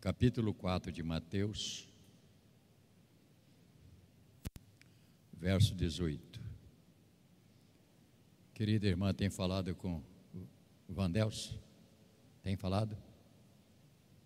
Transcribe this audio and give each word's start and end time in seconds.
capítulo 0.00 0.54
4 0.54 0.92
de 0.92 1.02
Mateus, 1.02 1.88
verso 5.32 5.74
18. 5.74 6.40
Querida 8.54 8.86
irmã, 8.86 9.12
tem 9.12 9.28
falado 9.28 9.74
com 9.74 10.00
o 10.88 10.92
Vandelso? 10.92 11.60
Tem 12.42 12.56
falado? 12.56 12.96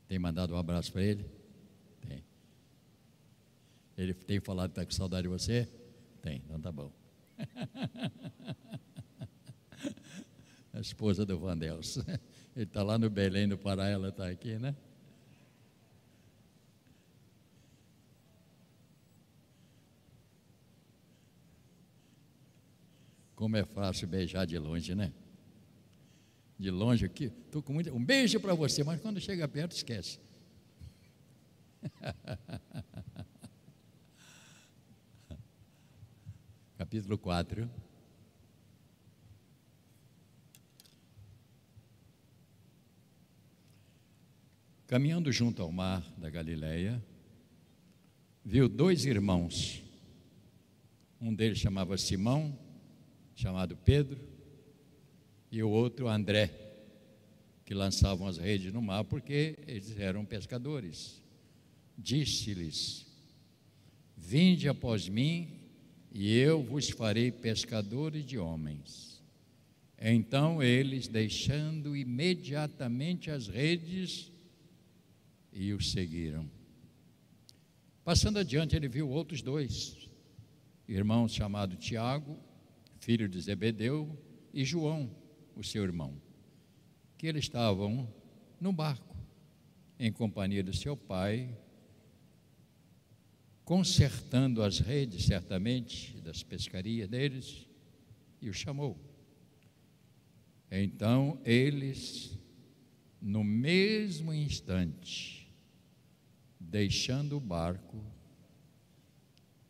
Tem 0.06 0.18
mandado 0.18 0.54
um 0.54 0.58
abraço 0.58 0.92
para 0.92 1.02
ele? 1.02 1.24
Tem. 2.00 2.22
Ele 3.96 4.12
tem 4.14 4.40
falado 4.40 4.72
que 4.72 4.80
está 4.80 4.84
com 4.84 4.92
saudade 4.92 5.22
de 5.22 5.28
você? 5.28 5.66
Tem, 6.20 6.36
então 6.44 6.60
tá 6.60 6.70
bom. 6.70 6.92
A 10.72 10.80
esposa 10.80 11.26
do 11.26 11.38
Vandelso. 11.38 12.04
Ele 12.56 12.64
está 12.64 12.82
lá 12.82 12.98
no 12.98 13.10
Belém 13.10 13.46
do 13.46 13.58
Pará, 13.58 13.88
ela 13.88 14.08
está 14.08 14.28
aqui, 14.28 14.58
né? 14.58 14.74
Como 23.42 23.56
é 23.56 23.64
fácil 23.64 24.06
beijar 24.06 24.46
de 24.46 24.56
longe, 24.56 24.94
né? 24.94 25.12
De 26.56 26.70
longe 26.70 27.04
aqui, 27.04 27.28
tô 27.50 27.60
com 27.60 27.72
muito, 27.72 27.92
um 27.92 28.04
beijo 28.04 28.38
para 28.38 28.54
você, 28.54 28.84
mas 28.84 29.00
quando 29.00 29.20
chega 29.20 29.48
perto 29.48 29.72
esquece. 29.72 30.20
Capítulo 36.78 37.18
4. 37.18 37.68
Caminhando 44.86 45.32
junto 45.32 45.62
ao 45.62 45.72
mar 45.72 46.00
da 46.16 46.30
Galileia, 46.30 47.04
viu 48.44 48.68
dois 48.68 49.04
irmãos. 49.04 49.82
Um 51.20 51.34
deles 51.34 51.58
chamava 51.58 51.98
Simão, 51.98 52.56
chamado 53.34 53.76
Pedro, 53.76 54.18
e 55.50 55.62
o 55.62 55.68
outro 55.68 56.08
André, 56.08 56.50
que 57.64 57.74
lançavam 57.74 58.26
as 58.26 58.38
redes 58.38 58.72
no 58.72 58.82
mar 58.82 59.04
porque 59.04 59.58
eles 59.66 59.98
eram 59.98 60.24
pescadores. 60.24 61.22
Disse-lhes: 61.96 63.06
Vinde 64.16 64.68
após 64.68 65.08
mim, 65.08 65.60
e 66.10 66.36
eu 66.36 66.62
vos 66.62 66.90
farei 66.90 67.30
pescadores 67.30 68.24
de 68.24 68.38
homens. 68.38 69.22
Então 70.00 70.62
eles, 70.62 71.06
deixando 71.06 71.96
imediatamente 71.96 73.30
as 73.30 73.46
redes, 73.46 74.32
e 75.52 75.72
o 75.72 75.80
seguiram. 75.80 76.50
Passando 78.04 78.38
adiante, 78.38 78.74
ele 78.74 78.88
viu 78.88 79.08
outros 79.08 79.42
dois 79.42 80.08
irmãos 80.88 81.32
chamados 81.32 81.78
Tiago, 81.78 82.36
filho 83.02 83.28
de 83.28 83.40
Zebedeu, 83.40 84.16
e 84.54 84.64
João, 84.64 85.10
o 85.56 85.64
seu 85.64 85.82
irmão, 85.82 86.22
que 87.18 87.26
eles 87.26 87.44
estavam 87.44 88.08
no 88.60 88.72
barco, 88.72 89.16
em 89.98 90.12
companhia 90.12 90.62
do 90.62 90.72
seu 90.72 90.96
pai, 90.96 91.52
consertando 93.64 94.62
as 94.62 94.78
redes, 94.78 95.24
certamente, 95.24 96.16
das 96.20 96.44
pescarias 96.44 97.08
deles, 97.08 97.68
e 98.40 98.48
o 98.48 98.54
chamou. 98.54 98.96
Então 100.70 101.40
eles, 101.44 102.38
no 103.20 103.42
mesmo 103.42 104.32
instante, 104.32 105.52
deixando 106.58 107.36
o 107.36 107.40
barco, 107.40 108.00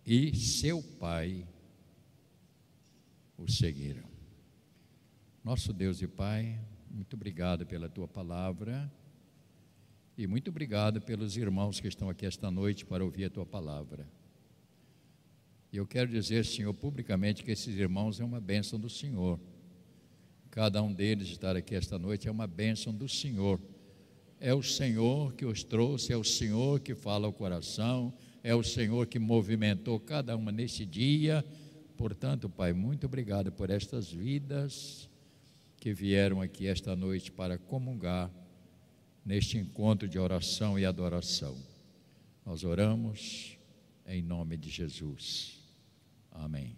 e 0.04 0.36
seu 0.36 0.82
pai 0.82 1.46
o 3.42 3.50
seguiram. 3.50 4.04
Nosso 5.42 5.72
Deus 5.72 6.00
e 6.00 6.06
Pai, 6.06 6.60
muito 6.88 7.14
obrigado 7.14 7.66
pela 7.66 7.88
tua 7.88 8.06
palavra 8.06 8.90
e 10.16 10.26
muito 10.26 10.48
obrigado 10.48 11.00
pelos 11.00 11.36
irmãos 11.36 11.80
que 11.80 11.88
estão 11.88 12.08
aqui 12.08 12.24
esta 12.24 12.50
noite 12.50 12.86
para 12.86 13.04
ouvir 13.04 13.24
a 13.24 13.30
tua 13.30 13.44
palavra. 13.44 14.08
E 15.72 15.76
eu 15.76 15.86
quero 15.86 16.08
dizer, 16.10 16.44
Senhor, 16.44 16.72
publicamente 16.72 17.42
que 17.42 17.50
esses 17.50 17.74
irmãos 17.74 18.20
é 18.20 18.24
uma 18.24 18.40
bênção 18.40 18.78
do 18.78 18.88
Senhor. 18.88 19.40
Cada 20.50 20.80
um 20.82 20.92
deles 20.92 21.28
estar 21.28 21.56
aqui 21.56 21.74
esta 21.74 21.98
noite 21.98 22.28
é 22.28 22.30
uma 22.30 22.46
bênção 22.46 22.94
do 22.94 23.08
Senhor 23.08 23.58
é 24.44 24.52
o 24.52 24.60
Senhor 24.60 25.34
que 25.34 25.46
os 25.46 25.62
trouxe, 25.62 26.12
é 26.12 26.16
o 26.16 26.24
Senhor 26.24 26.80
que 26.80 26.96
fala 26.96 27.28
ao 27.28 27.32
coração, 27.32 28.12
é 28.42 28.52
o 28.52 28.62
Senhor 28.64 29.06
que 29.06 29.20
movimentou 29.20 30.00
cada 30.00 30.36
uma 30.36 30.50
nesse 30.50 30.84
dia. 30.84 31.44
Portanto, 31.96 32.48
Pai, 32.48 32.72
muito 32.72 33.06
obrigado 33.06 33.52
por 33.52 33.70
estas 33.70 34.10
vidas 34.10 35.08
que 35.76 35.92
vieram 35.92 36.40
aqui 36.40 36.66
esta 36.66 36.94
noite 36.94 37.30
para 37.32 37.58
comungar 37.58 38.30
neste 39.24 39.58
encontro 39.58 40.08
de 40.08 40.18
oração 40.18 40.78
e 40.78 40.84
adoração. 40.84 41.56
Nós 42.44 42.64
oramos 42.64 43.56
em 44.06 44.22
nome 44.22 44.56
de 44.56 44.70
Jesus. 44.70 45.60
Amém. 46.30 46.76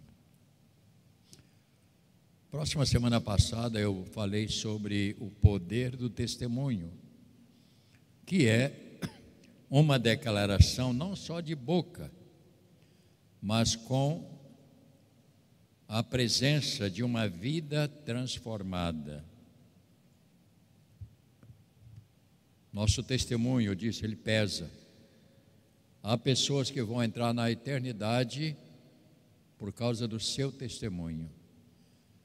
Próxima 2.51 2.85
semana 2.85 3.19
passada 3.19 3.79
eu 3.79 4.05
falei 4.13 4.47
sobre 4.47 5.15
o 5.19 5.29
poder 5.29 5.95
do 5.95 6.09
testemunho 6.09 6.91
que 8.25 8.47
é 8.47 8.99
uma 9.69 9.99
declaração 9.99 10.93
não 10.93 11.15
só 11.15 11.41
de 11.41 11.53
boca, 11.53 12.11
mas 13.41 13.75
com 13.75 14.34
a 15.87 16.01
presença 16.01 16.89
de 16.89 17.03
uma 17.03 17.27
vida 17.27 17.87
transformada. 17.87 19.23
Nosso 22.73 23.01
testemunho, 23.03 23.71
eu 23.71 23.75
disse, 23.75 24.03
ele 24.03 24.15
pesa. 24.15 24.69
Há 26.03 26.17
pessoas 26.17 26.69
que 26.69 26.81
vão 26.83 27.03
entrar 27.03 27.33
na 27.33 27.49
eternidade 27.49 28.57
por 29.57 29.71
causa 29.71 30.07
do 30.07 30.19
seu 30.19 30.51
testemunho. 30.51 31.29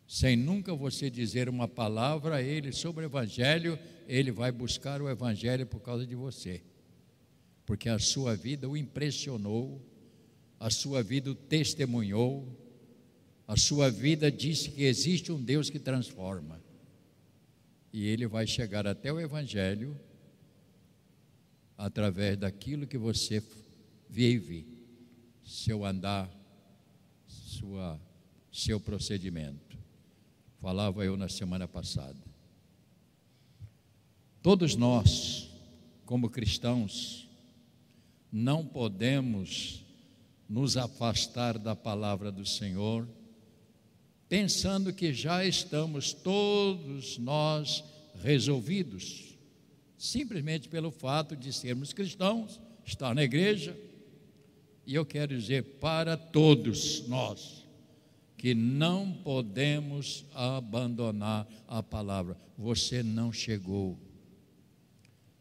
Sem 0.06 0.36
nunca 0.36 0.74
você 0.74 1.08
dizer 1.08 1.48
uma 1.48 1.68
palavra 1.68 2.36
a 2.36 2.42
ele 2.42 2.72
sobre 2.72 3.04
o 3.04 3.08
Evangelho, 3.08 3.78
ele 4.08 4.32
vai 4.32 4.50
buscar 4.50 5.00
o 5.00 5.08
Evangelho 5.08 5.64
por 5.66 5.80
causa 5.80 6.04
de 6.04 6.16
você, 6.16 6.62
porque 7.64 7.88
a 7.88 8.00
sua 8.00 8.34
vida 8.34 8.68
o 8.68 8.76
impressionou, 8.76 9.80
a 10.58 10.68
sua 10.68 11.00
vida 11.00 11.30
o 11.30 11.34
testemunhou, 11.34 12.44
a 13.50 13.56
sua 13.56 13.90
vida 13.90 14.30
disse 14.30 14.70
que 14.70 14.84
existe 14.84 15.32
um 15.32 15.42
Deus 15.42 15.68
que 15.68 15.80
transforma, 15.80 16.62
e 17.92 18.06
ele 18.06 18.24
vai 18.28 18.46
chegar 18.46 18.86
até 18.86 19.12
o 19.12 19.18
Evangelho 19.18 19.98
através 21.76 22.36
daquilo 22.36 22.86
que 22.86 22.96
você 22.96 23.42
vive, 24.08 24.68
seu 25.44 25.84
andar, 25.84 26.30
sua, 27.26 28.00
seu 28.52 28.78
procedimento. 28.78 29.76
Falava 30.60 31.04
eu 31.04 31.16
na 31.16 31.28
semana 31.28 31.66
passada. 31.66 32.22
Todos 34.40 34.76
nós, 34.76 35.50
como 36.06 36.30
cristãos, 36.30 37.28
não 38.30 38.64
podemos 38.64 39.84
nos 40.48 40.76
afastar 40.76 41.58
da 41.58 41.74
palavra 41.74 42.30
do 42.30 42.46
Senhor, 42.46 43.08
pensando 44.30 44.94
que 44.94 45.12
já 45.12 45.44
estamos 45.44 46.14
todos 46.14 47.18
nós 47.18 47.84
resolvidos, 48.22 49.36
simplesmente 49.98 50.70
pelo 50.70 50.90
fato 50.90 51.36
de 51.36 51.52
sermos 51.52 51.92
cristãos, 51.92 52.58
estar 52.86 53.14
na 53.14 53.22
igreja. 53.22 53.76
E 54.86 54.94
eu 54.94 55.04
quero 55.04 55.38
dizer 55.38 55.62
para 55.78 56.16
todos 56.16 57.06
nós 57.06 57.66
que 58.38 58.54
não 58.54 59.12
podemos 59.12 60.24
abandonar 60.32 61.46
a 61.68 61.82
palavra. 61.82 62.38
Você 62.56 63.02
não 63.02 63.30
chegou 63.30 63.98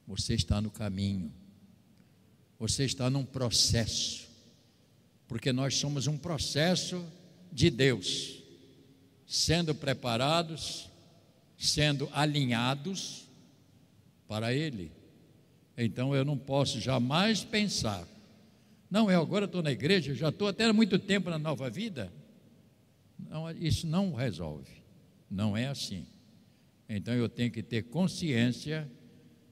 você 0.09 0.33
está 0.33 0.59
no 0.59 0.71
caminho. 0.71 1.31
Você 2.57 2.83
está 2.83 3.11
num 3.11 3.23
processo. 3.23 4.27
Porque 5.27 5.53
nós 5.53 5.75
somos 5.75 6.07
um 6.07 6.17
processo 6.17 7.05
de 7.51 7.69
Deus, 7.69 8.38
sendo 9.29 9.75
preparados, 9.75 10.89
sendo 11.55 12.09
alinhados 12.11 13.29
para 14.27 14.51
Ele. 14.51 14.91
Então 15.77 16.15
eu 16.15 16.25
não 16.25 16.35
posso 16.35 16.81
jamais 16.81 17.43
pensar, 17.43 18.07
não, 18.89 19.09
eu 19.11 19.21
agora 19.21 19.45
estou 19.45 19.61
na 19.61 19.71
igreja, 19.71 20.15
já 20.15 20.29
estou 20.29 20.47
até 20.47 20.71
muito 20.73 20.97
tempo 20.97 21.29
na 21.29 21.37
nova 21.37 21.69
vida. 21.69 22.11
Não, 23.19 23.51
isso 23.51 23.85
não 23.85 24.15
resolve, 24.15 24.81
não 25.29 25.55
é 25.55 25.67
assim. 25.67 26.07
Então 26.89 27.13
eu 27.13 27.29
tenho 27.29 27.51
que 27.51 27.61
ter 27.61 27.83
consciência 27.83 28.89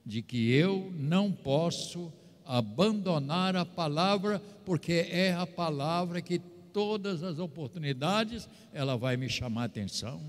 de 0.04 0.22
que 0.22 0.50
eu 0.50 0.92
não 0.96 1.30
posso 1.30 2.12
abandonar 2.44 3.54
a 3.54 3.64
palavra, 3.64 4.40
porque 4.64 5.06
é 5.08 5.32
a 5.34 5.46
palavra 5.46 6.20
que 6.20 6.40
todas 6.72 7.22
as 7.22 7.38
oportunidades 7.38 8.48
ela 8.72 8.96
vai 8.96 9.16
me 9.16 9.28
chamar 9.28 9.62
a 9.62 9.66
atenção, 9.66 10.22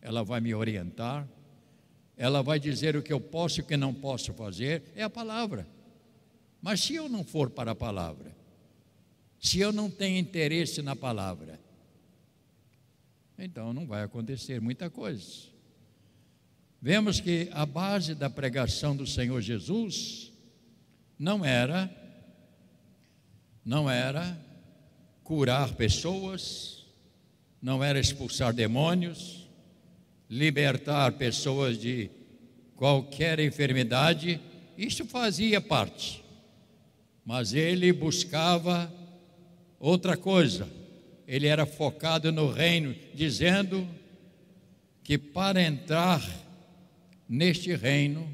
ela 0.00 0.22
vai 0.22 0.40
me 0.40 0.54
orientar, 0.54 1.28
ela 2.16 2.42
vai 2.42 2.58
dizer 2.58 2.96
o 2.96 3.02
que 3.02 3.12
eu 3.12 3.20
posso 3.20 3.60
e 3.60 3.62
o 3.62 3.66
que 3.66 3.76
não 3.76 3.94
posso 3.94 4.32
fazer, 4.34 4.82
é 4.94 5.02
a 5.02 5.10
palavra. 5.10 5.66
Mas 6.60 6.80
se 6.80 6.94
eu 6.94 7.08
não 7.08 7.24
for 7.24 7.50
para 7.50 7.70
a 7.70 7.74
palavra, 7.74 8.36
se 9.38 9.58
eu 9.58 9.72
não 9.72 9.90
tenho 9.90 10.18
interesse 10.18 10.82
na 10.82 10.94
palavra, 10.94 11.58
então 13.38 13.72
não 13.72 13.86
vai 13.86 14.02
acontecer 14.02 14.60
muita 14.60 14.90
coisa. 14.90 15.48
Vemos 16.80 17.20
que 17.20 17.48
a 17.52 17.64
base 17.64 18.14
da 18.14 18.28
pregação 18.28 18.94
do 18.94 19.06
Senhor 19.06 19.40
Jesus 19.40 20.30
não 21.18 21.44
era 21.44 21.90
não 23.64 23.90
era 23.90 24.38
curar 25.30 25.74
pessoas, 25.74 26.84
não 27.62 27.84
era 27.84 28.00
expulsar 28.00 28.52
demônios, 28.52 29.48
libertar 30.28 31.12
pessoas 31.12 31.78
de 31.78 32.10
qualquer 32.74 33.38
enfermidade, 33.38 34.40
isso 34.76 35.04
fazia 35.04 35.60
parte. 35.60 36.24
Mas 37.24 37.54
ele 37.54 37.92
buscava 37.92 38.92
outra 39.78 40.16
coisa. 40.16 40.66
Ele 41.28 41.46
era 41.46 41.64
focado 41.64 42.32
no 42.32 42.50
reino, 42.50 42.92
dizendo 43.14 43.88
que 45.04 45.16
para 45.16 45.62
entrar 45.62 46.28
neste 47.28 47.72
reino, 47.76 48.28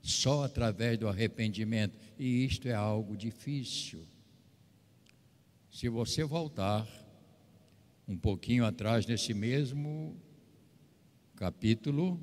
só 0.00 0.44
através 0.44 0.96
do 0.96 1.08
arrependimento, 1.08 1.92
e 2.18 2.46
isto 2.46 2.66
é 2.68 2.74
algo 2.74 3.14
difícil. 3.14 4.06
Se 5.78 5.88
você 5.88 6.24
voltar 6.24 6.88
um 8.08 8.18
pouquinho 8.18 8.64
atrás 8.64 9.06
nesse 9.06 9.32
mesmo 9.32 10.20
capítulo, 11.36 12.20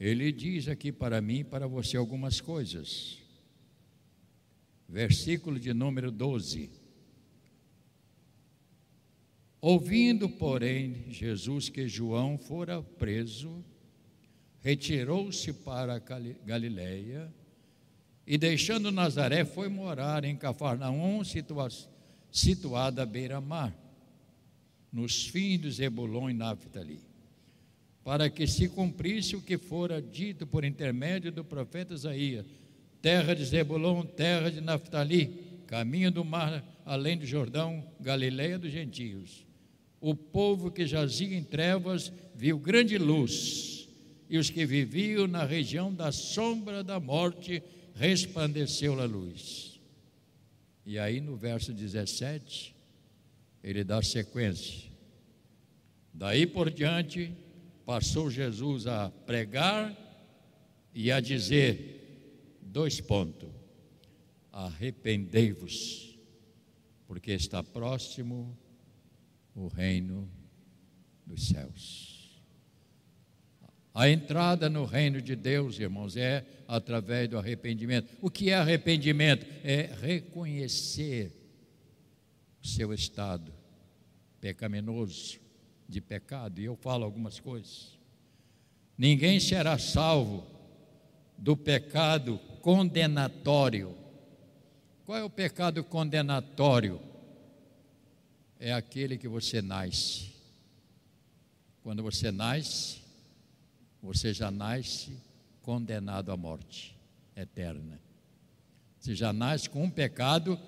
ele 0.00 0.32
diz 0.32 0.68
aqui 0.68 0.90
para 0.90 1.20
mim 1.20 1.40
e 1.40 1.44
para 1.44 1.66
você 1.66 1.98
algumas 1.98 2.40
coisas 2.40 3.18
versículo 4.88 5.60
de 5.60 5.74
número 5.74 6.10
12. 6.10 6.70
Ouvindo, 9.60 10.30
porém, 10.30 11.12
Jesus 11.12 11.68
que 11.68 11.86
João 11.86 12.38
fora 12.38 12.82
preso, 12.82 13.62
retirou-se 14.60 15.52
para 15.52 15.98
Galiléia 16.42 17.30
e, 18.26 18.38
deixando 18.38 18.92
Nazaré, 18.92 19.44
foi 19.44 19.68
morar 19.68 20.24
em 20.24 20.36
Cafarnaum, 20.36 21.22
situada 22.30 23.02
à 23.02 23.06
beira-mar, 23.06 23.76
nos 24.92 25.26
fins 25.26 25.60
de 25.60 25.70
Zebulon 25.70 26.30
e 26.30 26.34
Naphtali, 26.34 27.00
para 28.04 28.28
que 28.30 28.46
se 28.46 28.68
cumprisse 28.68 29.36
o 29.36 29.42
que 29.42 29.58
fora 29.58 30.00
dito 30.00 30.46
por 30.46 30.64
intermédio 30.64 31.30
do 31.30 31.44
profeta 31.44 31.94
Isaías 31.94 32.46
terra 33.00 33.34
de 33.34 33.44
Zebulon, 33.44 34.02
terra 34.02 34.50
de 34.50 34.60
Naftali, 34.60 35.62
caminho 35.66 36.10
do 36.10 36.24
mar 36.24 36.64
além 36.84 37.16
do 37.16 37.24
Jordão, 37.24 37.84
Galileia 38.00 38.58
dos 38.58 38.72
gentios. 38.72 39.46
O 40.00 40.14
povo 40.14 40.70
que 40.70 40.86
jazia 40.86 41.36
em 41.36 41.44
trevas 41.44 42.12
viu 42.34 42.58
grande 42.58 42.98
luz, 42.98 43.88
e 44.28 44.38
os 44.38 44.50
que 44.50 44.64
viviam 44.64 45.26
na 45.26 45.44
região 45.44 45.92
da 45.92 46.12
sombra 46.12 46.82
da 46.82 46.98
morte 47.00 47.62
resplandeceu 47.94 49.00
a 49.00 49.04
luz. 49.04 49.80
E 50.84 50.98
aí 50.98 51.20
no 51.20 51.36
verso 51.36 51.72
17, 51.72 52.74
ele 53.62 53.84
dá 53.84 54.02
sequência. 54.02 54.90
Daí 56.12 56.46
por 56.46 56.70
diante, 56.70 57.32
passou 57.84 58.30
Jesus 58.30 58.86
a 58.86 59.10
pregar 59.10 59.96
e 60.94 61.10
a 61.10 61.20
dizer: 61.20 62.58
Dois 62.60 63.00
pontos. 63.00 63.50
Arrependei-vos, 64.52 66.18
porque 67.06 67.32
está 67.32 67.62
próximo 67.62 68.58
o 69.54 69.68
reino 69.68 70.28
dos 71.24 71.46
céus. 71.46 72.09
A 74.00 74.08
entrada 74.08 74.70
no 74.70 74.86
reino 74.86 75.20
de 75.20 75.36
Deus, 75.36 75.78
irmãos, 75.78 76.16
é 76.16 76.42
através 76.66 77.28
do 77.28 77.36
arrependimento. 77.36 78.08
O 78.22 78.30
que 78.30 78.48
é 78.48 78.54
arrependimento? 78.54 79.44
É 79.62 79.90
reconhecer 80.00 81.30
o 82.62 82.66
seu 82.66 82.94
estado 82.94 83.52
pecaminoso, 84.40 85.38
de 85.86 86.00
pecado. 86.00 86.62
E 86.62 86.64
eu 86.64 86.76
falo 86.76 87.04
algumas 87.04 87.38
coisas. 87.38 87.98
Ninguém 88.96 89.38
será 89.38 89.76
salvo 89.76 90.46
do 91.36 91.54
pecado 91.54 92.38
condenatório. 92.62 93.94
Qual 95.04 95.18
é 95.18 95.22
o 95.22 95.28
pecado 95.28 95.84
condenatório? 95.84 96.98
É 98.58 98.72
aquele 98.72 99.18
que 99.18 99.28
você 99.28 99.60
nasce. 99.60 100.32
Quando 101.82 102.02
você 102.02 102.32
nasce, 102.32 102.99
você 104.02 104.32
já 104.32 104.50
nasce 104.50 105.16
condenado 105.62 106.32
à 106.32 106.36
morte 106.36 106.96
eterna. 107.36 108.00
Você 108.98 109.14
já 109.14 109.32
nasce 109.32 109.68
com 109.68 109.84
um 109.84 109.90
pecado, 109.90 110.58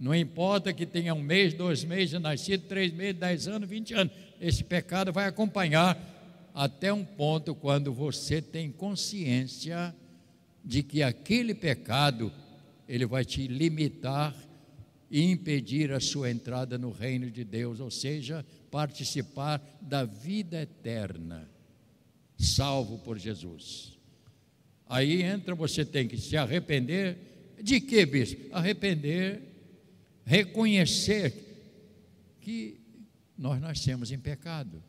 não 0.00 0.14
importa 0.14 0.72
que 0.72 0.86
tenha 0.86 1.14
um 1.14 1.22
mês, 1.22 1.54
dois 1.54 1.84
meses 1.84 2.10
de 2.10 2.18
nascido, 2.18 2.66
três 2.68 2.92
meses, 2.92 3.20
dez 3.20 3.48
anos, 3.48 3.68
vinte 3.68 3.94
anos, 3.94 4.12
esse 4.40 4.64
pecado 4.64 5.12
vai 5.12 5.26
acompanhar 5.26 5.96
até 6.54 6.92
um 6.92 7.04
ponto 7.04 7.54
quando 7.54 7.92
você 7.92 8.42
tem 8.42 8.70
consciência 8.70 9.94
de 10.64 10.82
que 10.82 11.02
aquele 11.02 11.54
pecado 11.54 12.32
ele 12.88 13.06
vai 13.06 13.24
te 13.24 13.46
limitar 13.46 14.34
e 15.10 15.22
impedir 15.22 15.92
a 15.92 16.00
sua 16.00 16.30
entrada 16.30 16.76
no 16.76 16.90
reino 16.90 17.30
de 17.30 17.44
Deus, 17.44 17.80
ou 17.80 17.90
seja, 17.90 18.44
participar 18.70 19.62
da 19.80 20.04
vida 20.04 20.62
eterna, 20.62 21.48
salvo 22.38 22.98
por 22.98 23.18
Jesus. 23.18 23.98
Aí 24.86 25.22
entra, 25.22 25.54
você 25.54 25.84
tem 25.84 26.06
que 26.06 26.16
se 26.16 26.36
arrepender. 26.36 27.18
De 27.62 27.80
que, 27.80 28.06
bispo? 28.06 28.54
Arrepender, 28.54 29.42
reconhecer 30.24 31.34
que 32.40 32.80
nós 33.36 33.60
nascemos 33.60 34.12
em 34.12 34.18
pecado. 34.18 34.82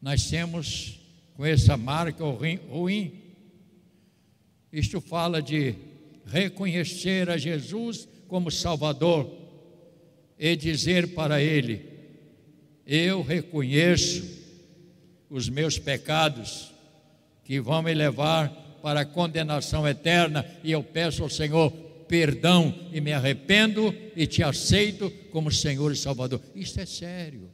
Nascemos 0.00 1.00
com 1.34 1.44
essa 1.44 1.76
marca 1.76 2.24
ruim 2.24 3.22
isto 4.72 5.02
fala 5.02 5.42
de 5.42 5.74
reconhecer 6.24 7.28
a 7.28 7.36
Jesus 7.36 8.08
como 8.26 8.50
Salvador 8.50 9.30
e 10.38 10.56
dizer 10.56 11.14
para 11.14 11.42
Ele: 11.42 11.84
Eu 12.86 13.20
reconheço 13.20 14.41
os 15.32 15.48
meus 15.48 15.78
pecados 15.78 16.70
que 17.42 17.58
vão 17.58 17.82
me 17.82 17.94
levar 17.94 18.50
para 18.82 19.00
a 19.00 19.06
condenação 19.06 19.88
eterna 19.88 20.44
e 20.62 20.70
eu 20.70 20.84
peço 20.84 21.22
ao 21.22 21.30
Senhor 21.30 21.72
perdão 22.06 22.74
e 22.92 23.00
me 23.00 23.14
arrependo 23.14 23.94
e 24.14 24.26
te 24.26 24.42
aceito 24.42 25.10
como 25.30 25.50
Senhor 25.50 25.90
e 25.90 25.96
Salvador. 25.96 26.42
Isso 26.54 26.78
é 26.78 26.84
sério. 26.84 27.50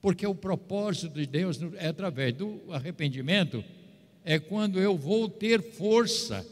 Porque 0.00 0.26
o 0.26 0.34
propósito 0.34 1.12
de 1.16 1.26
Deus 1.26 1.60
é 1.76 1.88
através 1.88 2.32
do 2.32 2.58
arrependimento 2.70 3.62
é 4.24 4.38
quando 4.38 4.80
eu 4.80 4.96
vou 4.96 5.28
ter 5.28 5.60
força 5.60 6.46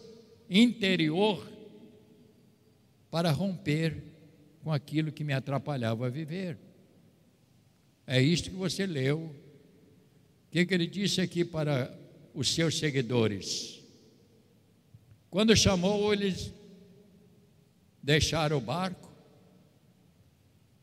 interior 0.50 1.42
para 3.10 3.30
romper 3.30 3.96
com 4.62 4.70
aquilo 4.70 5.10
que 5.10 5.25
me 5.25 5.32
atrapalhava 5.32 6.06
a 6.06 6.10
viver. 6.10 6.58
É 8.11 8.23
isto 8.23 8.49
que 8.49 8.57
você 8.57 8.87
leu. 8.87 9.19
O 9.21 10.50
que, 10.50 10.65
que 10.65 10.73
ele 10.73 10.87
disse 10.87 11.21
aqui 11.21 11.45
para 11.45 11.95
os 12.33 12.55
seus 12.55 12.79
seguidores? 12.79 13.83
Quando 15.29 15.55
chamou, 15.55 16.11
eles 16.11 16.50
deixaram 18.03 18.57
o 18.57 18.62
barco, 18.62 19.12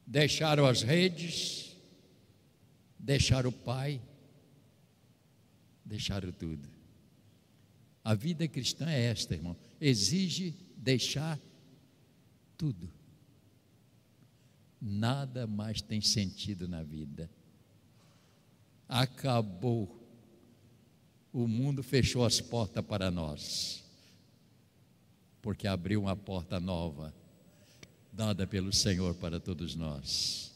deixaram 0.06 0.68
as 0.68 0.84
redes, 0.84 1.76
deixaram 3.00 3.50
o 3.50 3.54
pai, 3.54 4.00
deixaram 5.84 6.32
tudo. 6.32 6.70
A 8.04 8.14
vida 8.14 8.48
cristã 8.48 8.88
é 8.88 9.06
esta, 9.06 9.34
irmão. 9.34 9.58
Exige 9.82 10.54
deixar 10.78 11.40
tudo. 12.56 12.88
Nada 14.82 15.48
mais 15.48 15.82
tem 15.82 16.02
sentido 16.02 16.68
na 16.68 16.84
vida. 16.84 17.30
Acabou 18.88 20.06
o 21.36 21.50
mundo 21.50 21.84
fechou 21.84 22.24
as 22.24 22.40
portas 22.40 22.82
para 22.86 23.12
nós, 23.12 23.84
porque 25.42 25.68
abriu 25.68 26.04
uma 26.04 26.16
porta 26.16 26.62
nova, 26.62 27.14
dada 28.10 28.48
pelo 28.48 28.72
Senhor 28.72 29.14
para 29.16 29.38
todos 29.38 29.76
nós. 29.76 30.54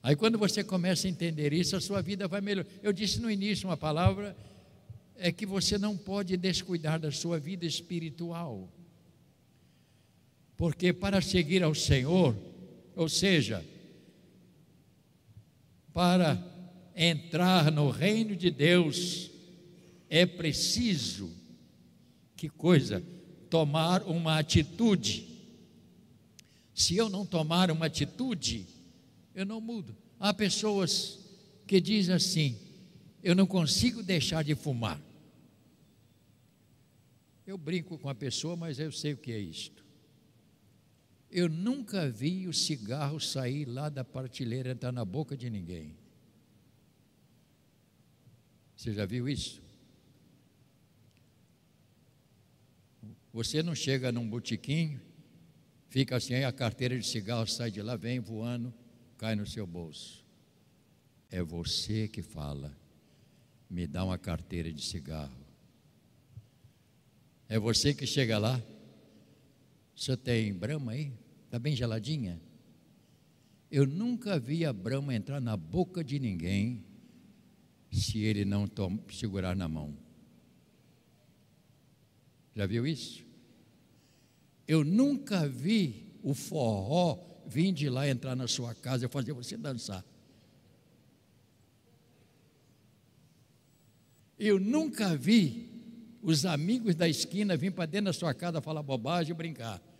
Aí, 0.00 0.14
quando 0.14 0.38
você 0.38 0.62
começa 0.62 1.08
a 1.08 1.10
entender 1.10 1.52
isso, 1.52 1.74
a 1.74 1.80
sua 1.80 2.00
vida 2.00 2.28
vai 2.28 2.40
melhor. 2.40 2.64
Eu 2.80 2.92
disse 2.92 3.18
no 3.18 3.28
início 3.28 3.68
uma 3.68 3.76
palavra, 3.76 4.36
é 5.16 5.32
que 5.32 5.44
você 5.44 5.76
não 5.78 5.96
pode 5.96 6.36
descuidar 6.36 7.00
da 7.00 7.10
sua 7.10 7.40
vida 7.40 7.66
espiritual, 7.66 8.68
porque 10.56 10.92
para 10.92 11.20
seguir 11.20 11.64
ao 11.64 11.74
Senhor, 11.74 12.36
ou 12.94 13.08
seja, 13.08 13.64
para 15.92 16.42
entrar 16.94 17.70
no 17.70 17.90
reino 17.90 18.36
de 18.36 18.50
Deus, 18.50 19.30
é 20.08 20.24
preciso, 20.26 21.30
que 22.36 22.48
coisa, 22.48 23.02
tomar 23.50 24.02
uma 24.02 24.38
atitude. 24.38 25.28
Se 26.74 26.96
eu 26.96 27.08
não 27.08 27.24
tomar 27.24 27.70
uma 27.70 27.86
atitude, 27.86 28.66
eu 29.34 29.46
não 29.46 29.60
mudo. 29.60 29.96
Há 30.18 30.32
pessoas 30.32 31.18
que 31.66 31.80
dizem 31.80 32.14
assim: 32.14 32.58
eu 33.22 33.34
não 33.34 33.46
consigo 33.46 34.02
deixar 34.02 34.42
de 34.42 34.54
fumar. 34.54 35.00
Eu 37.46 37.58
brinco 37.58 37.98
com 37.98 38.08
a 38.08 38.14
pessoa, 38.14 38.56
mas 38.56 38.78
eu 38.78 38.90
sei 38.90 39.12
o 39.12 39.16
que 39.16 39.30
é 39.32 39.38
isto. 39.38 39.83
Eu 41.36 41.48
nunca 41.48 42.08
vi 42.08 42.46
o 42.46 42.52
cigarro 42.52 43.18
sair 43.18 43.64
lá 43.64 43.88
da 43.88 44.04
partilheira 44.04 44.70
entrar 44.70 44.92
na 44.92 45.04
boca 45.04 45.36
de 45.36 45.50
ninguém. 45.50 45.96
Você 48.76 48.94
já 48.94 49.04
viu 49.04 49.28
isso? 49.28 49.60
Você 53.32 53.64
não 53.64 53.74
chega 53.74 54.12
num 54.12 54.30
botiquim, 54.30 55.00
fica 55.88 56.14
assim, 56.14 56.34
a 56.44 56.52
carteira 56.52 56.96
de 56.96 57.04
cigarro 57.04 57.48
sai 57.48 57.68
de 57.68 57.82
lá, 57.82 57.96
vem 57.96 58.20
voando, 58.20 58.72
cai 59.18 59.34
no 59.34 59.44
seu 59.44 59.66
bolso. 59.66 60.24
É 61.32 61.42
você 61.42 62.06
que 62.06 62.22
fala, 62.22 62.72
me 63.68 63.88
dá 63.88 64.04
uma 64.04 64.18
carteira 64.18 64.72
de 64.72 64.84
cigarro. 64.84 65.44
É 67.48 67.58
você 67.58 67.92
que 67.92 68.06
chega 68.06 68.38
lá, 68.38 68.62
você 69.96 70.16
tem 70.16 70.54
brama 70.54 70.92
aí? 70.92 71.23
Está 71.54 71.60
bem 71.60 71.76
geladinha? 71.76 72.42
Eu 73.70 73.86
nunca 73.86 74.40
vi 74.40 74.64
a 74.64 74.72
brama 74.72 75.14
entrar 75.14 75.40
na 75.40 75.56
boca 75.56 76.02
de 76.02 76.18
ninguém 76.18 76.84
se 77.92 78.18
ele 78.18 78.44
não 78.44 78.68
segurar 79.12 79.54
na 79.54 79.68
mão. 79.68 79.96
Já 82.56 82.66
viu 82.66 82.84
isso? 82.84 83.24
Eu 84.66 84.82
nunca 84.82 85.46
vi 85.48 86.18
o 86.24 86.34
forró 86.34 87.20
vir 87.46 87.70
de 87.70 87.88
lá 87.88 88.08
entrar 88.08 88.34
na 88.34 88.48
sua 88.48 88.74
casa 88.74 89.06
e 89.06 89.08
fazer 89.08 89.32
você 89.32 89.56
dançar. 89.56 90.04
Eu 94.36 94.58
nunca 94.58 95.16
vi 95.16 95.70
os 96.20 96.44
amigos 96.44 96.96
da 96.96 97.08
esquina 97.08 97.56
vir 97.56 97.70
para 97.70 97.86
dentro 97.86 98.06
da 98.06 98.12
sua 98.12 98.34
casa 98.34 98.60
falar 98.60 98.82
bobagem 98.82 99.32
e 99.32 99.36
brincar. 99.36 99.93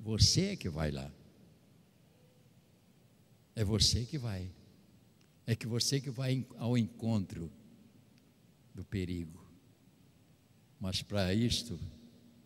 Você 0.00 0.46
é 0.46 0.56
que 0.56 0.68
vai 0.68 0.90
lá. 0.90 1.10
É 3.54 3.62
você 3.62 4.04
que 4.04 4.16
vai. 4.16 4.50
É 5.46 5.54
que 5.54 5.66
você 5.66 6.00
que 6.00 6.10
vai 6.10 6.46
ao 6.56 6.78
encontro 6.78 7.52
do 8.74 8.82
perigo. 8.84 9.44
Mas 10.80 11.02
para 11.02 11.34
isto, 11.34 11.78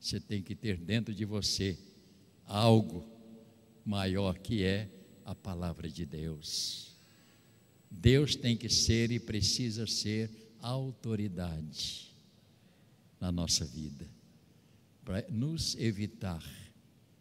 você 0.01 0.19
tem 0.19 0.43
que 0.43 0.57
ter 0.57 0.77
dentro 0.77 1.15
de 1.15 1.25
você 1.25 1.79
algo 2.45 3.07
maior 3.85 4.37
que 4.39 4.65
é 4.65 4.89
a 5.25 5.35
palavra 5.35 5.89
de 5.89 6.05
Deus. 6.05 6.97
Deus 7.89 8.35
tem 8.35 8.57
que 8.57 8.69
ser 8.69 9.13
e 9.13 9.21
precisa 9.21 9.87
ser 9.87 10.29
autoridade 10.61 12.13
na 13.21 13.31
nossa 13.31 13.65
vida, 13.65 14.07
para 15.05 15.25
nos 15.31 15.77
evitar 15.77 16.43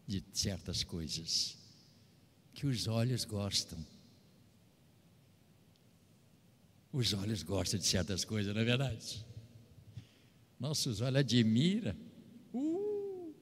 de 0.08 0.24
certas 0.34 0.84
coisas 0.84 1.58
que 2.54 2.68
os 2.68 2.88
olhos 2.88 3.26
gostam. 3.26 3.84
Os 6.92 7.14
olhos 7.14 7.42
gostam 7.42 7.80
de 7.80 7.86
certas 7.86 8.24
coisas, 8.24 8.54
não 8.54 8.62
é 8.62 8.66
verdade? 8.66 9.26
Nossos 10.60 11.02
olhos 11.02 11.18
admiram. 11.18 11.96
Uh! 12.54 13.34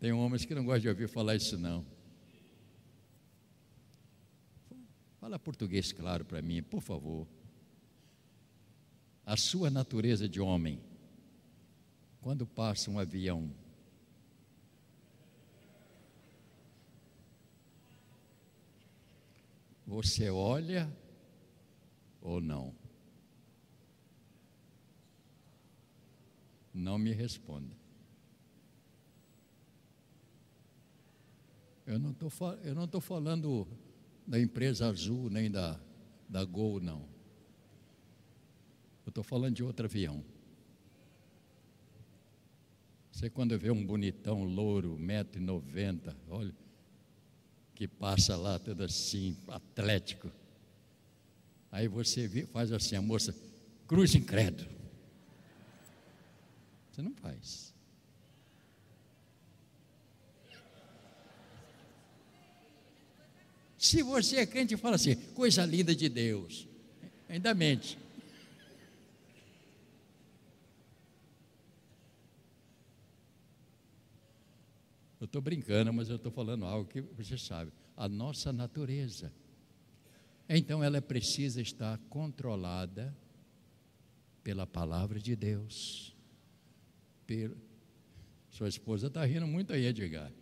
Tem 0.00 0.12
homens 0.12 0.44
que 0.44 0.54
não 0.54 0.64
gostam 0.64 0.80
de 0.80 0.88
ouvir 0.88 1.08
falar 1.08 1.36
isso, 1.36 1.56
não. 1.56 1.86
Fala 5.20 5.38
português 5.38 5.92
claro 5.92 6.24
para 6.24 6.42
mim, 6.42 6.60
por 6.60 6.80
favor. 6.80 7.28
A 9.24 9.36
sua 9.36 9.70
natureza 9.70 10.28
de 10.28 10.40
homem, 10.40 10.80
quando 12.22 12.46
passa 12.46 12.90
um 12.90 12.98
avião, 12.98 13.50
Você 19.92 20.30
olha 20.30 20.90
ou 22.22 22.40
não? 22.40 22.74
Não 26.72 26.98
me 26.98 27.12
responda. 27.12 27.76
Eu 31.86 31.98
não 31.98 32.12
estou 32.84 33.00
falando 33.02 33.68
da 34.26 34.40
empresa 34.40 34.88
azul 34.88 35.28
nem 35.28 35.50
da, 35.50 35.78
da 36.26 36.42
Gol, 36.42 36.80
não. 36.80 37.06
Eu 39.04 39.10
estou 39.10 39.22
falando 39.22 39.56
de 39.56 39.62
outro 39.62 39.84
avião. 39.84 40.24
Você 43.22 43.30
quando 43.30 43.56
vê 43.56 43.70
um 43.70 43.86
bonitão 43.86 44.42
louro, 44.42 44.98
1,90m, 44.98 46.12
olha, 46.28 46.52
que 47.72 47.86
passa 47.86 48.34
lá 48.34 48.58
todo 48.58 48.82
assim, 48.82 49.36
atlético. 49.46 50.28
Aí 51.70 51.86
você 51.86 52.28
faz 52.46 52.72
assim, 52.72 52.96
a 52.96 53.00
moça, 53.00 53.32
cruz 53.86 54.16
incrédulo. 54.16 54.68
Você 56.90 57.00
não 57.00 57.14
faz. 57.14 57.72
Se 63.78 64.02
você 64.02 64.38
é 64.38 64.46
crente, 64.46 64.76
fala 64.76 64.96
assim, 64.96 65.14
coisa 65.32 65.64
linda 65.64 65.94
de 65.94 66.08
Deus. 66.08 66.66
Ainda 67.28 67.54
mente. 67.54 68.01
Eu 75.22 75.26
estou 75.26 75.40
brincando, 75.40 75.92
mas 75.92 76.08
eu 76.08 76.16
estou 76.16 76.32
falando 76.32 76.64
algo 76.64 76.90
que 76.90 77.00
você 77.00 77.38
sabe. 77.38 77.72
A 77.96 78.08
nossa 78.08 78.52
natureza. 78.52 79.32
Então 80.48 80.82
ela 80.82 81.00
precisa 81.00 81.62
estar 81.62 81.96
controlada 82.08 83.16
pela 84.42 84.66
palavra 84.66 85.20
de 85.20 85.36
Deus. 85.36 86.12
Pelo... 87.24 87.56
Sua 88.50 88.68
esposa 88.68 89.06
está 89.06 89.24
rindo 89.24 89.46
muito 89.46 89.72
aí, 89.72 89.86
Edgar. 89.86 90.32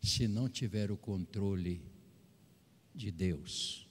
Se 0.00 0.28
não 0.28 0.48
tiver 0.48 0.92
o 0.92 0.96
controle 0.96 1.82
de 2.94 3.10
Deus, 3.10 3.88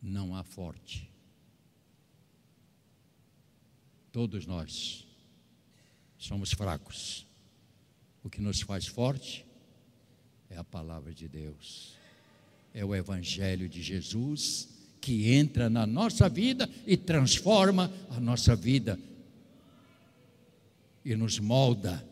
não 0.00 0.34
há 0.34 0.42
forte. 0.42 1.13
Todos 4.14 4.46
nós 4.46 5.04
somos 6.16 6.52
fracos. 6.52 7.26
O 8.22 8.30
que 8.30 8.40
nos 8.40 8.60
faz 8.60 8.86
forte 8.86 9.44
é 10.48 10.56
a 10.56 10.62
palavra 10.62 11.12
de 11.12 11.26
Deus, 11.26 11.96
é 12.72 12.84
o 12.84 12.94
Evangelho 12.94 13.68
de 13.68 13.82
Jesus 13.82 14.68
que 15.00 15.32
entra 15.32 15.68
na 15.68 15.84
nossa 15.84 16.28
vida 16.28 16.70
e 16.86 16.96
transforma 16.96 17.92
a 18.08 18.20
nossa 18.20 18.54
vida 18.54 18.96
e 21.04 21.16
nos 21.16 21.40
molda 21.40 22.08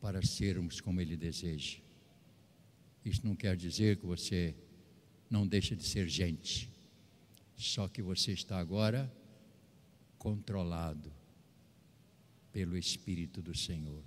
para 0.00 0.20
sermos 0.20 0.80
como 0.80 1.00
Ele 1.00 1.16
deseja. 1.16 1.78
Isso 3.04 3.20
não 3.22 3.36
quer 3.36 3.56
dizer 3.56 3.98
que 3.98 4.04
você 4.04 4.52
não 5.30 5.46
deixa 5.46 5.76
de 5.76 5.84
ser 5.84 6.08
gente, 6.08 6.68
só 7.56 7.86
que 7.86 8.02
você 8.02 8.32
está 8.32 8.58
agora 8.58 9.08
controlado 10.24 11.12
pelo 12.50 12.78
Espírito 12.78 13.42
do 13.42 13.54
Senhor, 13.54 14.02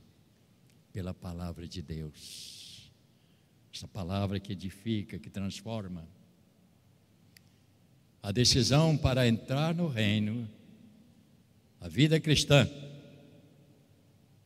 pela 0.91 1.13
palavra 1.13 1.67
de 1.67 1.79
Deus. 1.79 2.91
Essa 3.71 3.87
palavra 3.87 4.39
que 4.39 4.53
edifica, 4.53 5.19
que 5.19 5.29
transforma. 5.29 6.09
A 8.23 8.31
decisão 8.31 8.97
para 8.97 9.27
entrar 9.27 9.75
no 9.75 9.87
reino, 9.87 10.49
a 11.79 11.87
vida 11.87 12.19
cristã, 12.19 12.67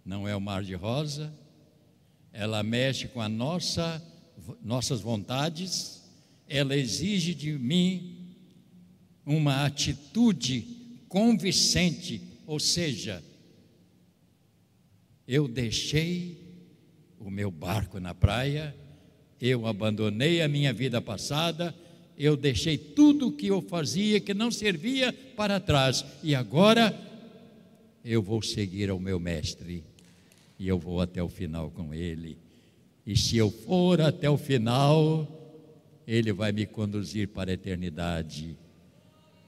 não 0.03 0.27
é 0.27 0.35
o 0.35 0.41
mar 0.41 0.65
de 0.65 0.75
rosa, 0.75 1.33
ela 2.33 2.61
mexe 2.63 3.07
com 3.07 3.21
a 3.21 3.29
nossa, 3.29 4.05
nossas 4.61 4.99
vontades, 4.99 6.03
ela 6.49 6.75
exige 6.75 7.33
de 7.33 7.57
mim 7.57 8.35
uma 9.25 9.63
atitude 9.65 10.80
convincente, 11.11 12.21
ou 12.47 12.57
seja, 12.57 13.21
eu 15.27 15.45
deixei 15.45 16.37
o 17.19 17.29
meu 17.29 17.51
barco 17.51 17.99
na 17.99 18.15
praia, 18.15 18.73
eu 19.41 19.67
abandonei 19.67 20.41
a 20.41 20.47
minha 20.47 20.71
vida 20.71 21.01
passada, 21.01 21.75
eu 22.17 22.37
deixei 22.37 22.77
tudo 22.77 23.27
o 23.27 23.31
que 23.33 23.47
eu 23.47 23.61
fazia 23.61 24.21
que 24.21 24.33
não 24.33 24.49
servia 24.49 25.11
para 25.35 25.59
trás, 25.59 26.05
e 26.23 26.33
agora 26.33 26.97
eu 28.05 28.21
vou 28.23 28.41
seguir 28.41 28.89
ao 28.89 28.97
meu 28.97 29.19
mestre 29.19 29.83
e 30.57 30.65
eu 30.65 30.79
vou 30.79 31.01
até 31.01 31.21
o 31.21 31.27
final 31.27 31.69
com 31.71 31.93
ele. 31.93 32.37
E 33.05 33.17
se 33.17 33.35
eu 33.35 33.51
for 33.51 33.99
até 33.99 34.29
o 34.29 34.37
final, 34.37 35.27
ele 36.07 36.31
vai 36.31 36.53
me 36.53 36.65
conduzir 36.65 37.27
para 37.27 37.51
a 37.51 37.53
eternidade. 37.53 38.55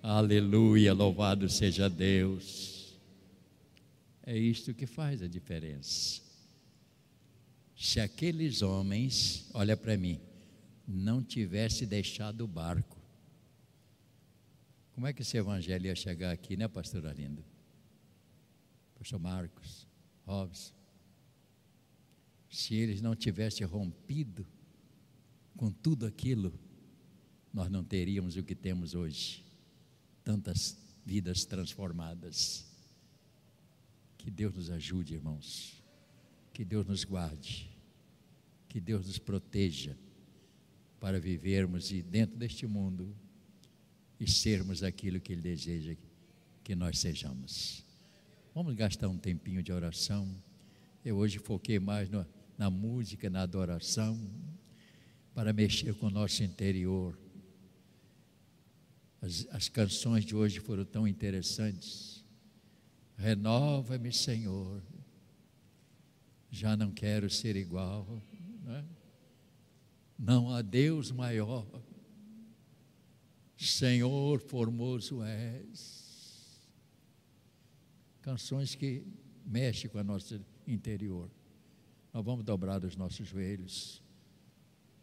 Aleluia, 0.03 0.93
louvado 0.93 1.49
seja 1.49 1.89
Deus. 1.89 2.95
É 4.21 4.37
isto 4.37 4.73
que 4.73 4.85
faz 4.85 5.23
a 5.23 5.27
diferença. 5.27 6.21
Se 7.75 7.99
aqueles 7.99 8.61
homens, 8.61 9.49
olha 9.53 9.75
para 9.75 9.97
mim, 9.97 10.19
não 10.87 11.23
tivesse 11.23 11.85
deixado 11.85 12.41
o 12.41 12.47
barco, 12.47 13.01
como 14.93 15.07
é 15.07 15.13
que 15.13 15.23
esse 15.23 15.37
evangelho 15.37 15.87
ia 15.87 15.95
chegar 15.95 16.31
aqui, 16.31 16.55
né, 16.55 16.67
pastor 16.67 17.07
Arlindo? 17.07 17.43
Pastor 18.99 19.19
Marcos, 19.19 19.87
Robson 20.25 20.83
se 22.53 22.75
eles 22.75 23.01
não 23.01 23.15
tivessem 23.15 23.65
rompido 23.65 24.45
com 25.57 25.71
tudo 25.71 26.05
aquilo, 26.05 26.53
nós 27.51 27.69
não 27.69 27.83
teríamos 27.83 28.37
o 28.37 28.43
que 28.43 28.53
temos 28.53 28.93
hoje. 28.93 29.43
Tantas 30.23 30.77
vidas 31.05 31.45
transformadas. 31.45 32.65
Que 34.17 34.31
Deus 34.31 34.55
nos 34.55 34.69
ajude, 34.69 35.15
irmãos. 35.15 35.81
Que 36.53 36.63
Deus 36.63 36.85
nos 36.85 37.03
guarde. 37.03 37.69
Que 38.69 38.79
Deus 38.79 39.05
nos 39.07 39.19
proteja 39.19 39.97
para 40.99 41.19
vivermos 41.19 41.89
dentro 41.89 42.37
deste 42.37 42.65
mundo 42.65 43.15
e 44.19 44.29
sermos 44.29 44.83
aquilo 44.83 45.19
que 45.19 45.33
Ele 45.33 45.41
deseja 45.41 45.95
que 46.63 46.73
nós 46.75 46.99
sejamos. 46.99 47.83
Vamos 48.55 48.73
gastar 48.75 49.09
um 49.09 49.17
tempinho 49.17 49.61
de 49.61 49.73
oração. 49.73 50.33
Eu 51.03 51.17
hoje 51.17 51.39
foquei 51.39 51.77
mais 51.77 52.09
no 52.09 52.25
na 52.57 52.69
música, 52.69 53.29
na 53.29 53.41
adoração, 53.41 54.19
para 55.33 55.51
mexer 55.51 55.93
com 55.95 56.07
o 56.07 56.11
nosso 56.11 56.43
interior. 56.43 57.17
As, 59.23 59.47
as 59.51 59.69
canções 59.69 60.25
de 60.25 60.35
hoje 60.35 60.59
foram 60.59 60.83
tão 60.83 61.07
interessantes. 61.07 62.25
Renova-me, 63.15 64.11
Senhor. 64.11 64.83
Já 66.51 66.75
não 66.75 66.91
quero 66.91 67.29
ser 67.29 67.55
igual. 67.55 68.21
Né? 68.65 68.85
Não 70.19 70.49
há 70.49 70.61
Deus 70.61 71.09
maior. 71.09 71.65
Senhor, 73.55 74.41
formoso 74.41 75.23
és. 75.23 76.67
Canções 78.21 78.75
que 78.75 79.07
mexem 79.45 79.89
com 79.89 79.99
o 79.99 80.03
nosso 80.03 80.37
interior. 80.67 81.31
Nós 82.11 82.25
vamos 82.25 82.43
dobrar 82.43 82.83
os 82.83 82.97
nossos 82.97 83.25
joelhos. 83.25 84.03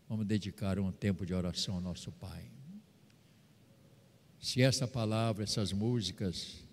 Vamos 0.07 0.27
dedicar 0.27 0.79
um 0.79 0.93
tempo 0.93 1.25
de 1.25 1.33
oração 1.33 1.77
ao 1.77 1.81
nosso 1.81 2.13
Pai. 2.13 2.60
Se 4.41 4.63
essa 4.63 4.89
palavra, 4.89 5.45
essas 5.45 5.71
músicas 5.71 6.65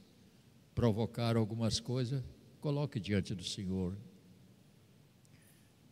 provocaram 0.74 1.42
algumas 1.42 1.80
coisas, 1.80 2.24
coloque 2.62 3.00
diante 3.00 3.36
do 3.36 3.44
Senhor. 3.44 3.98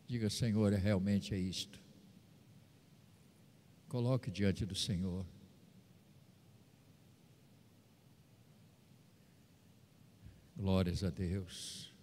Diga, 0.08 0.30
Senhor, 0.30 0.72
é 0.72 0.78
realmente 0.78 1.34
é 1.34 1.38
isto. 1.38 1.82
Coloque 3.90 4.32
diante 4.32 4.66
do 4.66 4.76
Senhor. 4.76 5.26
Glórias 10.56 11.04
a 11.04 11.10
Deus. 11.10 11.95